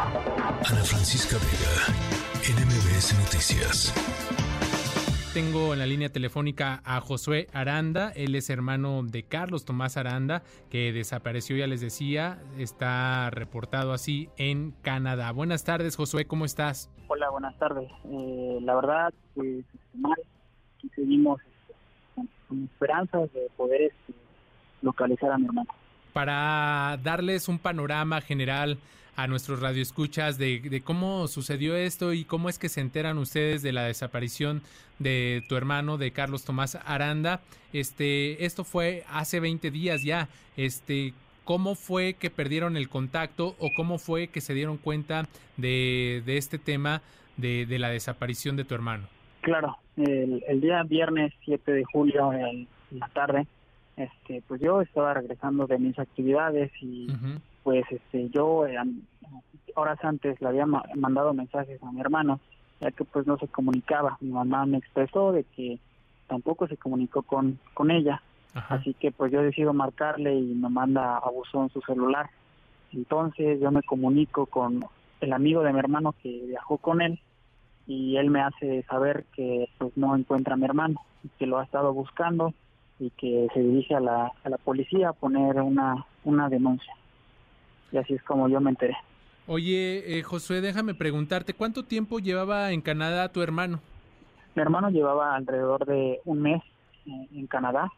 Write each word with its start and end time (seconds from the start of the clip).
Ana 0.00 0.84
Francisca 0.84 1.36
Vega, 1.38 1.92
NMBS 2.54 3.18
Noticias. 3.18 3.92
Tengo 5.34 5.72
en 5.72 5.80
la 5.80 5.86
línea 5.86 6.08
telefónica 6.08 6.80
a 6.84 7.00
Josué 7.00 7.48
Aranda, 7.52 8.12
él 8.14 8.36
es 8.36 8.48
hermano 8.48 9.02
de 9.02 9.24
Carlos 9.24 9.64
Tomás 9.64 9.96
Aranda, 9.96 10.44
que 10.70 10.92
desapareció, 10.92 11.56
ya 11.56 11.66
les 11.66 11.80
decía, 11.80 12.38
está 12.58 13.28
reportado 13.30 13.92
así 13.92 14.28
en 14.36 14.70
Canadá. 14.82 15.32
Buenas 15.32 15.64
tardes, 15.64 15.96
Josué, 15.96 16.26
¿cómo 16.26 16.44
estás? 16.44 16.88
Hola, 17.08 17.30
buenas 17.30 17.58
tardes. 17.58 17.90
Eh, 18.04 18.58
la 18.62 18.76
verdad, 18.76 19.12
pues 19.34 19.64
mal, 19.94 20.16
aquí 20.76 20.88
seguimos 20.94 21.40
este, 21.40 22.28
con 22.46 22.62
esperanzas 22.62 23.32
de 23.32 23.48
poder 23.56 23.82
este, 23.82 24.14
localizar 24.80 25.32
a 25.32 25.38
mi 25.38 25.46
hermano. 25.46 25.70
Para 26.12 27.00
darles 27.02 27.48
un 27.48 27.58
panorama 27.58 28.20
general 28.20 28.78
a 29.18 29.26
nuestros 29.26 29.60
radioescuchas 29.60 30.38
de, 30.38 30.60
de 30.60 30.80
cómo 30.80 31.26
sucedió 31.26 31.74
esto 31.74 32.12
y 32.12 32.24
cómo 32.24 32.48
es 32.48 32.56
que 32.56 32.68
se 32.68 32.80
enteran 32.80 33.18
ustedes 33.18 33.62
de 33.62 33.72
la 33.72 33.82
desaparición 33.82 34.62
de 35.00 35.42
tu 35.48 35.56
hermano, 35.56 35.98
de 35.98 36.12
Carlos 36.12 36.44
Tomás 36.44 36.78
Aranda. 36.86 37.40
Este, 37.72 38.44
esto 38.44 38.62
fue 38.62 39.02
hace 39.10 39.40
20 39.40 39.72
días 39.72 40.04
ya. 40.04 40.28
Este, 40.56 41.14
¿cómo 41.42 41.74
fue 41.74 42.14
que 42.14 42.30
perdieron 42.30 42.76
el 42.76 42.88
contacto 42.88 43.56
o 43.58 43.70
cómo 43.76 43.98
fue 43.98 44.28
que 44.28 44.40
se 44.40 44.54
dieron 44.54 44.76
cuenta 44.76 45.26
de, 45.56 46.22
de 46.24 46.36
este 46.36 46.58
tema 46.58 47.02
de, 47.36 47.66
de, 47.66 47.80
la 47.80 47.90
desaparición 47.90 48.54
de 48.54 48.62
tu 48.62 48.76
hermano? 48.76 49.08
Claro, 49.40 49.78
el, 49.96 50.44
el 50.46 50.60
día 50.60 50.84
viernes 50.84 51.32
7 51.44 51.72
de 51.72 51.82
julio 51.82 52.32
en 52.32 52.68
la 52.92 53.08
tarde, 53.08 53.48
este, 53.96 54.44
pues 54.46 54.60
yo 54.60 54.80
estaba 54.80 55.14
regresando 55.14 55.66
de 55.66 55.76
mis 55.80 55.98
actividades 55.98 56.70
y 56.80 57.10
uh 57.10 57.14
-huh 57.14 57.40
pues 57.68 57.84
este 57.90 58.30
yo 58.30 58.66
eh, 58.66 58.78
horas 59.74 60.02
antes 60.02 60.40
le 60.40 60.48
había 60.48 60.64
ma 60.64 60.82
mandado 60.96 61.34
mensajes 61.34 61.82
a 61.82 61.92
mi 61.92 62.00
hermano 62.00 62.40
ya 62.80 62.90
que 62.92 63.04
pues 63.04 63.26
no 63.26 63.36
se 63.36 63.46
comunicaba. 63.46 64.16
Mi 64.22 64.30
mamá 64.30 64.64
me 64.64 64.78
expresó 64.78 65.32
de 65.32 65.44
que 65.44 65.78
tampoco 66.28 66.66
se 66.66 66.78
comunicó 66.78 67.20
con 67.20 67.58
con 67.74 67.90
ella. 67.90 68.22
Ajá. 68.54 68.76
así 68.76 68.94
que 68.94 69.12
pues 69.12 69.30
yo 69.30 69.42
decido 69.42 69.74
marcarle 69.74 70.34
y 70.34 70.54
me 70.54 70.70
manda 70.70 71.18
a 71.18 71.28
buzón 71.28 71.68
su 71.68 71.82
celular. 71.82 72.30
Entonces 72.90 73.60
yo 73.60 73.70
me 73.70 73.82
comunico 73.82 74.46
con 74.46 74.82
el 75.20 75.32
amigo 75.34 75.62
de 75.62 75.74
mi 75.74 75.78
hermano 75.78 76.14
que 76.22 76.44
viajó 76.46 76.78
con 76.78 77.02
él 77.02 77.20
y 77.86 78.16
él 78.16 78.30
me 78.30 78.40
hace 78.40 78.82
saber 78.84 79.26
que 79.36 79.68
pues 79.76 79.94
no 79.94 80.16
encuentra 80.16 80.54
a 80.54 80.56
mi 80.56 80.64
hermano 80.64 81.02
que 81.38 81.46
lo 81.46 81.58
ha 81.58 81.64
estado 81.64 81.92
buscando 81.92 82.54
y 82.98 83.10
que 83.10 83.48
se 83.52 83.60
dirige 83.60 83.94
a 83.94 84.00
la, 84.00 84.32
a 84.42 84.48
la 84.48 84.56
policía 84.56 85.10
a 85.10 85.12
poner 85.12 85.60
una 85.60 86.06
una 86.24 86.48
denuncia 86.48 86.94
y 87.92 87.98
así 87.98 88.14
es 88.14 88.22
como 88.22 88.48
yo 88.48 88.60
me 88.60 88.70
enteré. 88.70 88.96
Oye, 89.46 90.18
eh, 90.18 90.22
Josué, 90.22 90.60
déjame 90.60 90.94
preguntarte, 90.94 91.54
¿cuánto 91.54 91.82
tiempo 91.82 92.18
llevaba 92.18 92.70
en 92.72 92.82
Canadá 92.82 93.30
tu 93.30 93.40
hermano? 93.40 93.80
Mi 94.54 94.62
hermano 94.62 94.90
llevaba 94.90 95.34
alrededor 95.34 95.86
de 95.86 96.20
un 96.24 96.42
mes 96.42 96.62
eh, 97.06 97.28
en 97.32 97.46
Canadá 97.46 97.90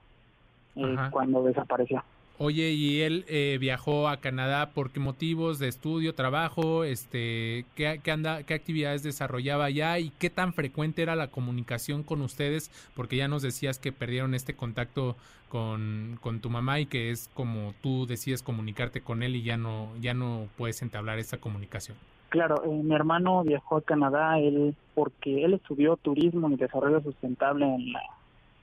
eh, 0.76 0.96
cuando 1.10 1.42
desapareció. 1.42 2.04
Oye, 2.42 2.70
¿y 2.70 3.02
él 3.02 3.26
eh, 3.28 3.58
viajó 3.60 4.08
a 4.08 4.16
Canadá 4.16 4.70
por 4.70 4.92
qué 4.92 4.98
motivos? 4.98 5.58
¿De 5.58 5.68
estudio, 5.68 6.14
trabajo? 6.14 6.84
este 6.84 7.66
¿qué, 7.74 8.00
qué, 8.02 8.10
anda, 8.10 8.44
¿Qué 8.44 8.54
actividades 8.54 9.02
desarrollaba 9.02 9.66
allá? 9.66 9.98
¿Y 9.98 10.08
qué 10.08 10.30
tan 10.30 10.54
frecuente 10.54 11.02
era 11.02 11.16
la 11.16 11.26
comunicación 11.26 12.02
con 12.02 12.22
ustedes? 12.22 12.70
Porque 12.96 13.18
ya 13.18 13.28
nos 13.28 13.42
decías 13.42 13.78
que 13.78 13.92
perdieron 13.92 14.34
este 14.34 14.54
contacto 14.54 15.16
con, 15.50 16.18
con 16.22 16.40
tu 16.40 16.48
mamá 16.48 16.80
y 16.80 16.86
que 16.86 17.10
es 17.10 17.28
como 17.34 17.74
tú 17.82 18.06
decides 18.06 18.42
comunicarte 18.42 19.02
con 19.02 19.22
él 19.22 19.36
y 19.36 19.42
ya 19.42 19.58
no, 19.58 19.90
ya 20.00 20.14
no 20.14 20.48
puedes 20.56 20.80
entablar 20.80 21.18
esa 21.18 21.36
comunicación. 21.36 21.98
Claro, 22.30 22.64
eh, 22.64 22.68
mi 22.70 22.94
hermano 22.94 23.44
viajó 23.44 23.76
a 23.76 23.82
Canadá 23.82 24.38
él 24.38 24.74
porque 24.94 25.44
él 25.44 25.52
estudió 25.52 25.98
turismo 25.98 26.48
y 26.48 26.56
desarrollo 26.56 27.02
sustentable 27.02 27.66
en 27.66 27.92
la 27.92 28.00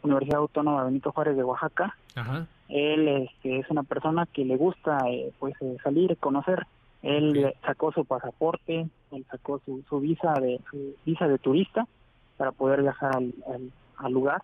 Universidad 0.02 0.40
Autónoma 0.40 0.86
Benito 0.86 1.12
Juárez 1.12 1.38
de 1.38 1.44
Oaxaca. 1.44 1.96
Ajá. 2.16 2.48
Él 2.70 3.08
este, 3.08 3.60
es 3.60 3.70
una 3.70 3.84
persona 3.84 4.26
que 4.26 4.44
le 4.46 4.58
gusta 4.58 4.98
eh, 5.10 5.32
pues 5.40 5.56
eh, 5.62 5.78
salir, 5.84 6.18
conocer. 6.18 6.66
Él 7.02 7.54
sacó 7.66 7.92
su 7.92 8.06
pasaporte, 8.06 8.88
él 9.12 9.26
sacó 9.30 9.62
su, 9.66 9.84
su 9.88 10.00
visa 10.00 10.34
de 10.42 10.60
su 10.70 10.96
visa 11.06 11.28
de 11.28 11.38
turista 11.38 11.88
para 12.38 12.52
poder 12.52 12.82
viajar 12.82 13.16
al, 13.16 13.34
al, 13.54 13.72
al 13.98 14.12
lugar. 14.12 14.42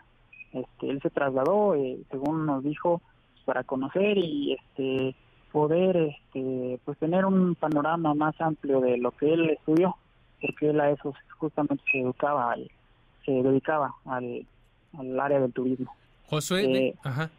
Este, 0.53 0.89
él 0.89 1.01
se 1.01 1.09
trasladó, 1.09 1.75
eh, 1.75 1.99
según 2.11 2.45
nos 2.45 2.63
dijo, 2.63 3.01
para 3.45 3.63
conocer 3.63 4.17
y 4.17 4.53
este 4.53 5.15
poder 5.51 5.97
este 5.97 6.79
pues 6.83 6.97
tener 6.97 7.25
un 7.25 7.55
panorama 7.55 8.13
más 8.13 8.39
amplio 8.41 8.79
de 8.81 8.97
lo 8.97 9.11
que 9.11 9.33
él 9.33 9.49
estudió, 9.49 9.95
porque 10.41 10.69
él 10.69 10.79
a 10.79 10.89
eso 10.91 11.13
justamente 11.37 11.83
se 11.91 11.99
educaba, 11.99 12.51
al, 12.51 12.71
se 13.25 13.31
dedicaba 13.31 13.93
al, 14.05 14.45
al 14.97 15.19
área 15.19 15.39
del 15.39 15.53
turismo. 15.53 15.93
Josué, 16.27 16.63
eh, 16.63 16.95
ajá. 17.03 17.29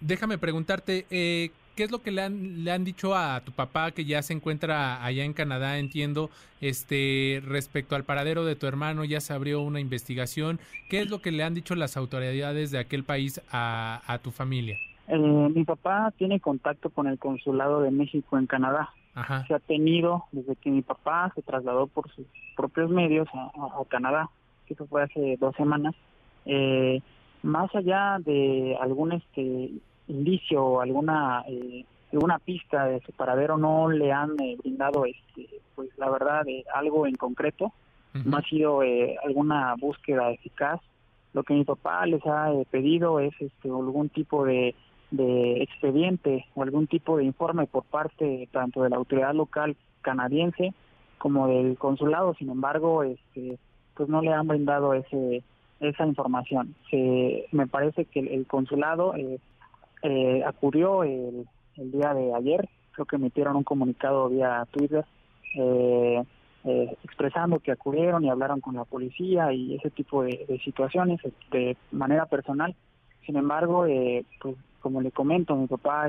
Déjame 0.00 0.38
preguntarte, 0.38 1.06
eh, 1.10 1.50
¿qué 1.74 1.84
es 1.84 1.90
lo 1.90 2.02
que 2.02 2.10
le 2.10 2.22
han, 2.22 2.64
le 2.64 2.70
han 2.70 2.84
dicho 2.84 3.14
a 3.14 3.40
tu 3.40 3.52
papá 3.52 3.90
que 3.90 4.04
ya 4.04 4.22
se 4.22 4.32
encuentra 4.32 5.04
allá 5.04 5.24
en 5.24 5.32
Canadá, 5.32 5.78
entiendo, 5.78 6.30
este, 6.60 7.42
respecto 7.44 7.96
al 7.96 8.04
paradero 8.04 8.44
de 8.44 8.56
tu 8.56 8.66
hermano, 8.66 9.04
ya 9.04 9.20
se 9.20 9.32
abrió 9.32 9.60
una 9.60 9.80
investigación, 9.80 10.60
¿qué 10.88 11.00
es 11.00 11.10
lo 11.10 11.20
que 11.20 11.32
le 11.32 11.44
han 11.44 11.54
dicho 11.54 11.74
las 11.74 11.96
autoridades 11.96 12.70
de 12.70 12.78
aquel 12.78 13.04
país 13.04 13.40
a, 13.50 14.02
a 14.06 14.18
tu 14.18 14.30
familia? 14.30 14.76
Eh, 15.08 15.16
mi 15.18 15.64
papá 15.64 16.12
tiene 16.16 16.40
contacto 16.40 16.90
con 16.90 17.06
el 17.06 17.18
consulado 17.18 17.80
de 17.80 17.90
México 17.90 18.38
en 18.38 18.46
Canadá. 18.46 18.90
Ajá. 19.14 19.46
Se 19.46 19.54
ha 19.54 19.60
tenido 19.60 20.24
desde 20.32 20.56
que 20.56 20.70
mi 20.70 20.82
papá 20.82 21.32
se 21.34 21.42
trasladó 21.42 21.86
por 21.86 22.10
sus 22.10 22.26
propios 22.54 22.90
medios 22.90 23.26
a, 23.32 23.50
a, 23.54 23.80
a 23.80 23.84
Canadá, 23.88 24.28
que 24.66 24.74
eso 24.74 24.86
fue 24.86 25.02
hace 25.02 25.36
dos 25.40 25.54
semanas. 25.56 25.94
Eh, 26.44 27.00
más 27.42 27.74
allá 27.74 28.18
de 28.20 28.76
algún 28.80 29.12
este 29.12 29.70
indicio 30.08 30.64
o 30.64 30.80
alguna 30.80 31.44
eh, 31.48 31.84
alguna 32.12 32.38
pista 32.38 32.86
de 32.86 33.00
su 33.00 33.12
paradero 33.12 33.58
no 33.58 33.88
le 33.90 34.12
han 34.12 34.30
eh, 34.40 34.56
brindado 34.58 35.04
este 35.04 35.48
pues 35.74 35.90
la 35.98 36.10
verdad 36.10 36.46
eh, 36.48 36.64
algo 36.74 37.06
en 37.06 37.14
concreto 37.14 37.66
uh 37.66 38.18
-huh. 38.18 38.24
no 38.24 38.36
ha 38.36 38.42
sido 38.42 38.82
eh, 38.82 39.16
alguna 39.24 39.74
búsqueda 39.78 40.30
eficaz 40.30 40.80
lo 41.34 41.42
que 41.42 41.54
mi 41.54 41.64
papá 41.64 42.06
les 42.06 42.24
ha 42.26 42.50
pedido 42.70 43.20
es 43.20 43.34
este 43.40 43.68
algún 43.68 44.08
tipo 44.08 44.44
de 44.44 44.74
de 45.10 45.62
expediente 45.62 46.46
o 46.54 46.62
algún 46.62 46.86
tipo 46.88 47.16
de 47.16 47.24
informe 47.24 47.66
por 47.66 47.84
parte 47.84 48.48
tanto 48.50 48.82
de 48.82 48.90
la 48.90 48.96
autoridad 48.96 49.34
local 49.34 49.76
canadiense 50.02 50.74
como 51.18 51.48
del 51.48 51.76
consulado 51.78 52.34
sin 52.34 52.50
embargo 52.50 53.02
este 53.02 53.58
pues 53.94 54.08
no 54.08 54.20
le 54.20 54.32
han 54.32 54.46
brindado 54.46 54.94
ese 54.94 55.42
esa 55.80 56.06
información. 56.06 56.74
Se, 56.90 57.46
me 57.52 57.66
parece 57.66 58.06
que 58.06 58.20
el, 58.20 58.28
el 58.28 58.46
consulado 58.46 59.14
eh, 59.14 59.38
eh, 60.02 60.42
acudió 60.44 61.02
el, 61.02 61.46
el, 61.76 61.92
día 61.92 62.14
de 62.14 62.34
ayer, 62.34 62.68
creo 62.92 63.06
que 63.06 63.16
emitieron 63.16 63.56
un 63.56 63.64
comunicado 63.64 64.28
vía 64.28 64.66
Twitter 64.70 65.04
eh, 65.54 66.22
expresando 67.04 67.60
que 67.60 67.70
acudieron 67.70 68.24
y 68.24 68.30
hablaron 68.30 68.60
con 68.60 68.74
la 68.74 68.84
policía 68.84 69.52
y 69.52 69.76
ese 69.76 69.90
tipo 69.90 70.24
de, 70.24 70.44
de 70.48 70.58
situaciones 70.60 71.20
de 71.52 71.76
manera 71.92 72.26
personal. 72.26 72.74
Sin 73.24 73.36
embargo, 73.36 73.86
pues 74.40 74.56
como 74.80 75.00
le 75.00 75.12
comento, 75.12 75.54
mi 75.54 75.68
papá 75.68 76.08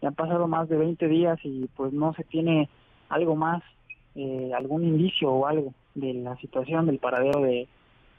ya 0.00 0.08
han 0.08 0.14
pasado 0.14 0.46
más 0.46 0.68
de 0.68 0.76
20 0.76 1.08
días 1.08 1.38
y 1.42 1.68
pues 1.76 1.92
no 1.92 2.12
se 2.14 2.22
tiene 2.24 2.68
algo 3.08 3.34
más, 3.34 3.62
algún 4.56 4.84
indicio 4.84 5.30
o 5.30 5.46
algo 5.46 5.74
de 5.94 6.14
la 6.14 6.36
situación 6.36 6.86
del 6.86 6.98
paradero 6.98 7.40
de, 7.40 7.66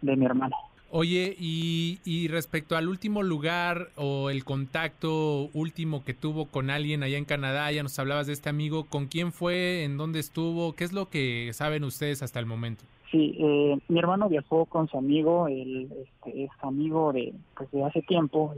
de 0.02 0.16
mi 0.16 0.26
hermano. 0.26 0.56
Oye, 0.94 1.38
y, 1.40 2.00
y, 2.04 2.28
respecto 2.28 2.76
al 2.76 2.90
último 2.90 3.24
lugar 3.24 3.88
o 3.96 4.30
el 4.30 4.44
contacto 4.44 5.50
último 5.54 6.04
que 6.04 6.14
tuvo 6.14 6.48
con 6.48 6.70
alguien 6.70 7.02
allá 7.02 7.18
en 7.18 7.24
Canadá, 7.24 7.72
ya 7.72 7.82
nos 7.82 7.98
hablabas 7.98 8.28
de 8.28 8.34
este 8.34 8.50
amigo, 8.50 8.84
¿con 8.84 9.08
quién 9.08 9.32
fue? 9.32 9.86
¿En 9.86 9.96
dónde 9.96 10.20
estuvo? 10.20 10.74
¿Qué 10.74 10.84
es 10.84 10.92
lo 10.92 11.10
que 11.10 11.50
saben 11.54 11.86
ustedes 11.86 12.22
hasta 12.24 12.42
el 12.42 12.46
momento? 12.46 12.84
Sí, 13.10 13.38
eh, 13.40 13.80
mi 13.88 14.00
hermano 14.00 14.28
viajó 14.28 14.66
con 14.66 14.90
su 14.90 14.98
amigo, 14.98 15.48
él 15.48 15.90
este, 16.04 16.44
es 16.44 16.52
amigo 16.62 17.14
de, 17.14 17.34
pues 17.56 17.72
de 17.72 17.86
hace 17.86 18.02
tiempo, 18.02 18.54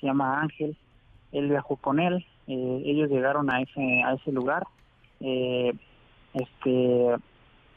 se 0.00 0.06
llama 0.06 0.38
Ángel, 0.38 0.76
él 1.32 1.48
viajó 1.48 1.76
con 1.76 1.98
él, 1.98 2.26
eh, 2.46 2.82
ellos 2.84 3.08
llegaron 3.08 3.50
a 3.50 3.62
ese, 3.62 4.02
a 4.04 4.12
ese 4.12 4.32
lugar, 4.32 4.66
eh, 5.20 5.72
este 6.34 7.16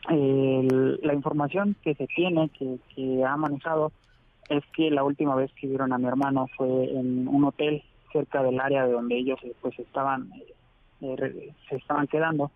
el, 0.10 1.00
la 1.02 1.14
información 1.14 1.76
que 1.82 1.96
se 1.96 2.08
tiene, 2.08 2.50
que, 2.50 2.78
que 2.96 3.24
ha 3.24 3.38
manejado, 3.38 3.92
es 4.50 4.64
que 4.76 4.92
la 4.92 5.04
última 5.04 5.36
vez 5.36 5.52
que 5.54 5.68
vieron 5.68 5.94
a 5.94 5.98
mi 5.98 6.06
hermano 6.06 6.48
fue 6.58 6.68
en 6.68 7.28
un 7.28 7.46
hotel 7.46 7.84
cerca 8.12 8.44
del 8.44 8.60
área 8.60 8.86
de 8.86 8.92
donde 8.92 9.18
ellos 9.18 9.40
pues 9.62 9.78
estaban 9.80 10.32
eh, 11.02 11.54
se 11.70 11.76
estaban 11.76 12.08
quedando. 12.08 12.52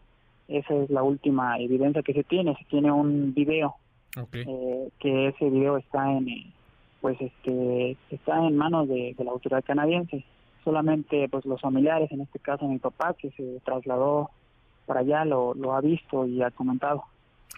Esa 0.47 0.75
es 0.75 0.89
la 0.89 1.03
última 1.03 1.57
evidencia 1.59 2.03
que 2.03 2.13
se 2.13 2.23
tiene. 2.23 2.55
Se 2.55 2.65
tiene 2.65 2.91
un 2.91 3.33
video 3.33 3.75
okay. 4.21 4.43
eh, 4.47 4.89
que 4.99 5.27
ese 5.27 5.49
video 5.49 5.77
está 5.77 6.11
en 6.11 6.27
pues 7.01 7.19
este 7.21 7.97
está 8.09 8.45
en 8.45 8.55
manos 8.55 8.87
de, 8.87 9.13
de 9.17 9.23
la 9.23 9.31
autoridad 9.31 9.63
canadiense. 9.65 10.23
Solamente 10.63 11.27
pues 11.29 11.45
los 11.45 11.61
familiares, 11.61 12.11
en 12.11 12.21
este 12.21 12.39
caso 12.39 12.67
mi 12.67 12.79
papá, 12.79 13.13
que 13.13 13.31
se 13.31 13.59
trasladó 13.63 14.29
para 14.85 15.01
allá 15.01 15.25
lo, 15.25 15.53
lo 15.53 15.73
ha 15.73 15.81
visto 15.81 16.25
y 16.25 16.41
ha 16.41 16.51
comentado. 16.51 17.03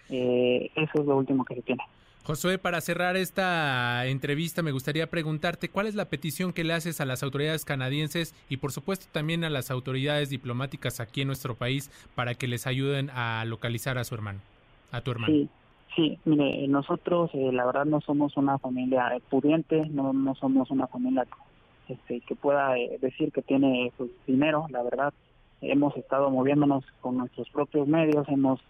Eh, 0.08 0.70
eso 0.74 1.00
es 1.00 1.06
lo 1.06 1.16
último 1.16 1.44
que 1.44 1.54
se 1.54 1.62
tiene. 1.62 1.82
Josué, 2.24 2.58
para 2.58 2.80
cerrar 2.80 3.16
esta 3.16 4.06
entrevista 4.06 4.62
me 4.62 4.72
gustaría 4.72 5.08
preguntarte 5.08 5.70
cuál 5.70 5.86
es 5.86 5.94
la 5.94 6.04
petición 6.04 6.52
que 6.52 6.64
le 6.64 6.74
haces 6.74 7.00
a 7.00 7.06
las 7.06 7.22
autoridades 7.22 7.64
canadienses 7.64 8.34
y 8.48 8.58
por 8.58 8.72
supuesto 8.72 9.06
también 9.10 9.42
a 9.42 9.50
las 9.50 9.70
autoridades 9.70 10.28
diplomáticas 10.28 11.00
aquí 11.00 11.22
en 11.22 11.28
nuestro 11.28 11.54
país 11.54 11.90
para 12.14 12.34
que 12.34 12.46
les 12.46 12.66
ayuden 12.66 13.10
a 13.10 13.44
localizar 13.46 13.96
a 13.96 14.04
su 14.04 14.14
hermano, 14.14 14.40
a 14.92 15.00
tu 15.00 15.12
hermano. 15.12 15.32
Sí, 15.32 15.48
sí, 15.96 16.18
mire, 16.26 16.68
nosotros 16.68 17.30
eh, 17.32 17.50
la 17.52 17.64
verdad 17.64 17.86
no 17.86 18.00
somos 18.02 18.36
una 18.36 18.58
familia 18.58 19.16
pudiente, 19.30 19.86
no, 19.86 20.12
no 20.12 20.34
somos 20.34 20.70
una 20.70 20.86
familia 20.88 21.26
este, 21.88 22.20
que 22.20 22.36
pueda 22.36 22.78
eh, 22.78 22.98
decir 23.00 23.32
que 23.32 23.42
tiene 23.42 23.92
pues, 23.96 24.10
dinero, 24.26 24.66
la 24.70 24.82
verdad. 24.82 25.14
Hemos 25.62 25.96
estado 25.96 26.30
moviéndonos 26.30 26.84
con 27.00 27.16
nuestros 27.16 27.48
propios 27.50 27.88
medios, 27.88 28.28
hemos 28.28 28.60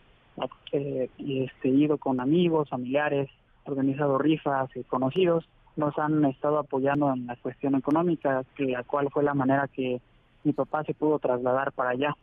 eh, 0.72 1.10
este, 1.18 1.68
ido 1.68 1.98
con 1.98 2.20
amigos, 2.20 2.68
familiares, 2.68 3.28
organizado 3.64 4.18
rifas, 4.18 4.70
conocidos, 4.88 5.48
nos 5.76 5.98
han 5.98 6.24
estado 6.24 6.58
apoyando 6.58 7.12
en 7.12 7.26
la 7.26 7.36
cuestión 7.36 7.74
económica, 7.74 8.44
que 8.56 8.76
a 8.76 8.82
cual 8.82 9.08
fue 9.10 9.22
la 9.22 9.34
manera 9.34 9.68
que 9.68 10.00
mi 10.44 10.52
papá 10.52 10.84
se 10.84 10.94
pudo 10.94 11.18
trasladar 11.18 11.72
para 11.72 11.90
allá. 11.90 12.16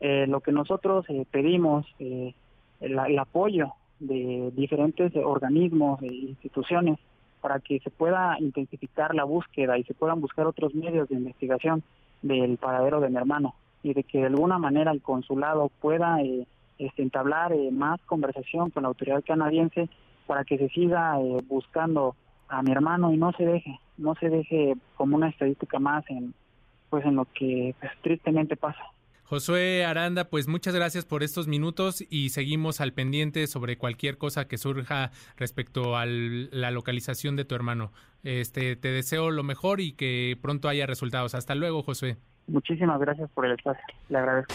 Eh, 0.00 0.26
lo 0.26 0.40
que 0.40 0.52
nosotros 0.52 1.04
eh, 1.08 1.24
pedimos, 1.30 1.86
eh, 1.98 2.34
el, 2.80 3.18
apoyo 3.18 3.72
de 4.00 4.50
diferentes 4.54 5.14
organismos 5.16 6.02
e 6.02 6.06
instituciones 6.06 6.98
para 7.40 7.60
que 7.60 7.78
se 7.80 7.90
pueda 7.90 8.36
intensificar 8.40 9.14
la 9.14 9.24
búsqueda 9.24 9.78
y 9.78 9.84
se 9.84 9.94
puedan 9.94 10.20
buscar 10.20 10.46
otros 10.46 10.74
medios 10.74 11.08
de 11.08 11.14
investigación 11.14 11.82
del 12.22 12.56
paradero 12.58 13.00
de 13.00 13.10
mi 13.10 13.16
hermano 13.16 13.54
y 13.82 13.94
de 13.94 14.02
que 14.02 14.18
de 14.18 14.26
alguna 14.26 14.58
manera 14.58 14.90
el 14.90 15.02
consulado 15.02 15.70
pueda 15.80 16.22
este, 16.78 17.02
entablar 17.02 17.52
más 17.72 18.00
conversación 18.02 18.70
con 18.70 18.82
la 18.82 18.88
autoridad 18.88 19.24
canadiense 19.24 19.88
para 20.26 20.44
que 20.44 20.58
se 20.58 20.68
siga 20.70 21.20
eh, 21.20 21.42
buscando 21.48 22.16
a 22.48 22.62
mi 22.62 22.72
hermano 22.72 23.12
y 23.12 23.16
no 23.16 23.32
se 23.32 23.44
deje, 23.44 23.78
no 23.96 24.14
se 24.16 24.28
deje 24.28 24.74
como 24.96 25.16
una 25.16 25.28
estadística 25.28 25.78
más 25.78 26.04
en 26.08 26.34
pues 26.94 27.04
en 27.06 27.16
lo 27.16 27.26
que 27.34 27.74
pues, 27.80 27.90
tristemente 28.02 28.56
pasa. 28.56 28.78
Josué 29.24 29.84
Aranda, 29.84 30.28
pues 30.30 30.46
muchas 30.46 30.76
gracias 30.76 31.04
por 31.04 31.24
estos 31.24 31.48
minutos 31.48 32.04
y 32.08 32.28
seguimos 32.28 32.80
al 32.80 32.92
pendiente 32.92 33.48
sobre 33.48 33.78
cualquier 33.78 34.16
cosa 34.16 34.46
que 34.46 34.58
surja 34.58 35.10
respecto 35.36 35.96
a 35.96 36.06
la 36.06 36.70
localización 36.70 37.34
de 37.34 37.44
tu 37.44 37.56
hermano. 37.56 37.90
Este, 38.22 38.76
te 38.76 38.88
deseo 38.88 39.32
lo 39.32 39.42
mejor 39.42 39.80
y 39.80 39.92
que 39.92 40.38
pronto 40.40 40.68
haya 40.68 40.86
resultados. 40.86 41.34
Hasta 41.34 41.56
luego, 41.56 41.82
Josué. 41.82 42.16
Muchísimas 42.46 43.00
gracias 43.00 43.28
por 43.30 43.46
el 43.46 43.52
espacio. 43.52 43.82
Le 44.08 44.18
agradezco. 44.18 44.54